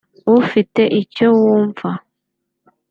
ufite 0.39 0.81
icyo 1.01 1.27
wumva 1.39 1.89